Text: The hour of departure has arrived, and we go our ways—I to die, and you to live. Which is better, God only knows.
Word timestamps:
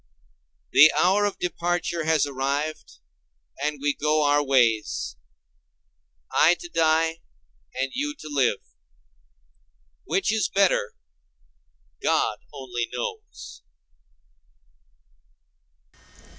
The 0.71 0.91
hour 0.97 1.25
of 1.25 1.37
departure 1.37 2.05
has 2.05 2.25
arrived, 2.25 2.93
and 3.61 3.77
we 3.79 3.93
go 3.93 4.23
our 4.25 4.43
ways—I 6.33 6.55
to 6.55 6.67
die, 6.69 7.21
and 7.75 7.91
you 7.93 8.15
to 8.15 8.27
live. 8.27 8.61
Which 10.05 10.33
is 10.33 10.49
better, 10.49 10.95
God 12.01 12.39
only 12.51 12.89
knows. 12.91 13.61